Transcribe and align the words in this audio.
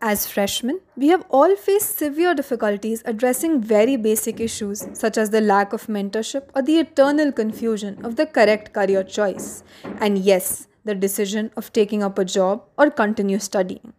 As 0.00 0.28
freshmen, 0.28 0.78
we 0.96 1.08
have 1.08 1.24
all 1.28 1.56
faced 1.56 1.98
severe 1.98 2.32
difficulties 2.32 3.02
addressing 3.04 3.60
very 3.60 3.96
basic 3.96 4.38
issues 4.38 4.86
such 4.92 5.18
as 5.18 5.30
the 5.30 5.40
lack 5.40 5.72
of 5.72 5.88
mentorship 5.88 6.44
or 6.54 6.62
the 6.62 6.78
eternal 6.78 7.32
confusion 7.32 8.04
of 8.04 8.14
the 8.14 8.24
correct 8.24 8.72
career 8.72 9.02
choice, 9.02 9.64
and 9.98 10.16
yes, 10.16 10.68
the 10.84 10.94
decision 10.94 11.50
of 11.56 11.72
taking 11.72 12.04
up 12.04 12.16
a 12.16 12.24
job 12.24 12.62
or 12.78 12.90
continue 12.90 13.40
studying. 13.40 13.92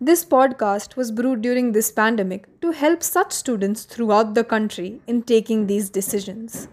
This 0.00 0.24
podcast 0.24 0.94
was 0.94 1.10
brewed 1.10 1.42
during 1.42 1.72
this 1.72 1.90
pandemic 1.90 2.46
to 2.60 2.70
help 2.70 3.02
such 3.02 3.32
students 3.32 3.82
throughout 3.82 4.34
the 4.34 4.44
country 4.44 5.00
in 5.08 5.22
taking 5.22 5.66
these 5.66 5.90
decisions. 5.90 6.68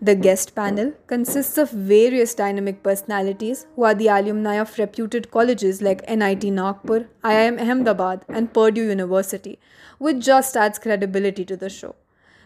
The 0.00 0.14
guest 0.14 0.54
panel 0.54 0.92
consists 1.06 1.56
of 1.56 1.70
various 1.70 2.34
dynamic 2.34 2.82
personalities 2.82 3.66
who 3.74 3.84
are 3.84 3.94
the 3.94 4.08
alumni 4.08 4.54
of 4.54 4.78
reputed 4.78 5.30
colleges 5.30 5.80
like 5.80 6.08
NIT 6.08 6.44
Nagpur, 6.44 7.06
IIM 7.22 7.60
Ahmedabad, 7.60 8.24
and 8.28 8.52
Purdue 8.52 8.88
University, 8.88 9.58
which 9.98 10.18
just 10.18 10.56
adds 10.56 10.78
credibility 10.78 11.44
to 11.44 11.56
the 11.56 11.70
show. 11.70 11.94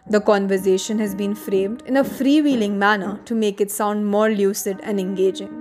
The 0.08 0.20
conversation 0.20 0.98
has 1.00 1.14
been 1.14 1.34
framed 1.34 1.82
in 1.86 1.96
a 1.96 2.04
freewheeling 2.04 2.76
manner 2.76 3.20
to 3.24 3.34
make 3.34 3.60
it 3.60 3.70
sound 3.70 4.06
more 4.06 4.30
lucid 4.30 4.80
and 4.82 5.00
engaging. 5.00 5.57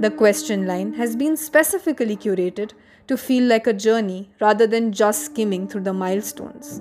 The 0.00 0.12
question 0.12 0.64
line 0.64 0.92
has 0.94 1.16
been 1.16 1.36
specifically 1.36 2.16
curated 2.16 2.70
to 3.08 3.16
feel 3.16 3.44
like 3.44 3.66
a 3.66 3.72
journey 3.72 4.30
rather 4.40 4.64
than 4.64 4.92
just 4.92 5.24
skimming 5.24 5.66
through 5.66 5.80
the 5.80 5.92
milestones. 5.92 6.80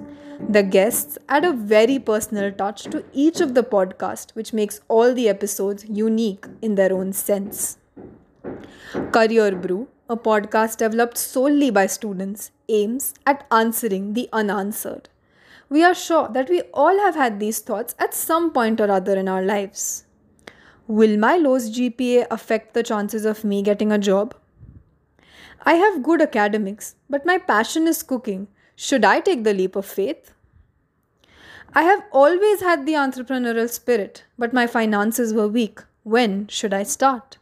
The 0.49 0.61
guests 0.61 1.17
add 1.27 1.43
a 1.43 1.51
very 1.51 1.97
personal 1.97 2.51
touch 2.51 2.83
to 2.83 3.03
each 3.11 3.41
of 3.41 3.55
the 3.55 3.63
podcasts, 3.63 4.35
which 4.35 4.53
makes 4.53 4.81
all 4.87 5.15
the 5.15 5.29
episodes 5.29 5.85
unique 5.89 6.45
in 6.61 6.75
their 6.75 6.93
own 6.93 7.11
sense. 7.11 7.79
Career 9.11 9.55
Brew, 9.55 9.87
a 10.07 10.15
podcast 10.15 10.77
developed 10.77 11.17
solely 11.17 11.71
by 11.71 11.87
students, 11.87 12.51
aims 12.69 13.15
at 13.25 13.47
answering 13.49 14.13
the 14.13 14.29
unanswered. 14.31 15.09
We 15.69 15.83
are 15.83 15.95
sure 15.95 16.29
that 16.29 16.49
we 16.49 16.61
all 16.73 16.97
have 16.99 17.15
had 17.15 17.39
these 17.39 17.59
thoughts 17.59 17.95
at 17.97 18.13
some 18.13 18.51
point 18.51 18.79
or 18.79 18.91
other 18.91 19.17
in 19.17 19.27
our 19.27 19.41
lives. 19.41 20.05
Will 20.87 21.17
my 21.17 21.35
low 21.35 21.57
GPA 21.57 22.27
affect 22.31 22.73
the 22.73 22.81
chances 22.81 23.25
of 23.25 23.43
me 23.43 23.61
getting 23.61 23.91
a 23.91 23.97
job? 23.97 24.33
I 25.63 25.73
have 25.73 26.01
good 26.01 26.21
academics, 26.21 26.95
but 27.09 27.25
my 27.25 27.37
passion 27.37 27.87
is 27.87 28.01
cooking. 28.03 28.47
Should 28.77 29.03
I 29.03 29.19
take 29.19 29.43
the 29.43 29.53
leap 29.53 29.75
of 29.75 29.85
faith? 29.85 30.33
I 31.73 31.83
have 31.83 32.03
always 32.13 32.61
had 32.61 32.85
the 32.85 32.93
entrepreneurial 32.93 33.69
spirit, 33.69 34.23
but 34.37 34.53
my 34.53 34.65
finances 34.65 35.33
were 35.33 35.49
weak. 35.49 35.81
When 36.03 36.47
should 36.47 36.73
I 36.73 36.83
start? 36.83 37.37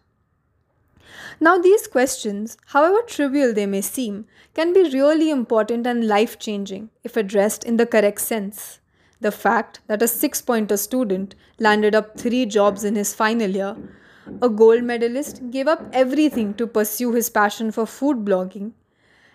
Now, 1.39 1.59
these 1.59 1.85
questions, 1.85 2.57
however 2.67 3.03
trivial 3.05 3.53
they 3.53 3.67
may 3.67 3.81
seem, 3.81 4.25
can 4.55 4.73
be 4.73 4.89
really 4.89 5.29
important 5.29 5.85
and 5.85 6.07
life 6.07 6.39
changing 6.39 6.89
if 7.03 7.15
addressed 7.15 7.63
in 7.63 7.77
the 7.77 7.85
correct 7.85 8.21
sense. 8.21 8.79
The 9.21 9.31
fact 9.31 9.79
that 9.87 10.01
a 10.01 10.07
six 10.07 10.41
pointer 10.41 10.77
student 10.77 11.35
landed 11.59 11.95
up 11.95 12.17
three 12.17 12.45
jobs 12.45 12.83
in 12.83 12.95
his 12.95 13.13
final 13.13 13.49
year, 13.49 13.75
a 14.41 14.49
gold 14.49 14.83
medalist 14.83 15.51
gave 15.51 15.67
up 15.67 15.87
everything 15.93 16.53
to 16.55 16.67
pursue 16.67 17.13
his 17.13 17.29
passion 17.29 17.71
for 17.71 17.85
food 17.85 18.25
blogging, 18.25 18.73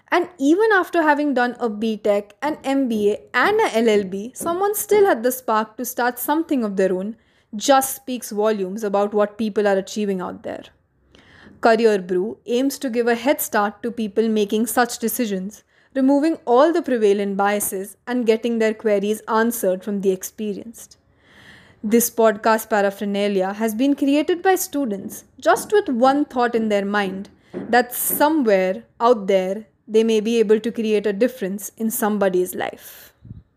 and 0.08 0.28
even 0.38 0.72
after 0.72 1.02
having 1.02 1.34
done 1.34 1.56
a 1.60 1.70
BTech, 1.70 2.32
an 2.42 2.56
MBA, 2.56 3.20
and 3.32 3.60
a 3.60 3.68
LLB, 3.68 4.36
someone 4.36 4.74
still 4.74 5.06
had 5.06 5.22
the 5.22 5.30
spark 5.30 5.76
to 5.76 5.84
start 5.84 6.18
something 6.18 6.64
of 6.64 6.76
their 6.76 6.92
own, 6.92 7.16
just 7.54 7.94
speaks 7.94 8.30
volumes 8.30 8.82
about 8.82 9.14
what 9.14 9.38
people 9.38 9.68
are 9.68 9.76
achieving 9.76 10.20
out 10.20 10.42
there. 10.42 10.64
Career 11.60 11.98
Brew 12.00 12.38
aims 12.46 12.78
to 12.78 12.90
give 12.90 13.06
a 13.06 13.14
head 13.14 13.40
start 13.40 13.82
to 13.82 13.90
people 13.90 14.28
making 14.28 14.66
such 14.66 14.98
decisions 14.98 15.62
removing 15.94 16.36
all 16.44 16.72
the 16.72 16.82
prevalent 16.82 17.36
biases 17.36 17.96
and 18.06 18.26
getting 18.26 18.58
their 18.58 18.72
queries 18.72 19.20
answered 19.26 19.82
from 19.82 20.00
the 20.00 20.10
experienced. 20.10 20.96
This 21.82 22.10
podcast 22.10 22.70
paraphernalia 22.70 23.54
has 23.54 23.74
been 23.74 23.96
created 23.96 24.42
by 24.42 24.54
students 24.54 25.24
just 25.40 25.72
with 25.72 25.88
one 25.88 26.24
thought 26.24 26.54
in 26.54 26.68
their 26.68 26.84
mind 26.84 27.30
that 27.52 27.94
somewhere 27.94 28.84
out 29.00 29.26
there 29.26 29.66
they 29.88 30.04
may 30.04 30.20
be 30.20 30.38
able 30.38 30.60
to 30.60 30.70
create 30.70 31.06
a 31.06 31.12
difference 31.12 31.72
in 31.76 31.90
somebody's 31.90 32.54
life. 32.54 33.09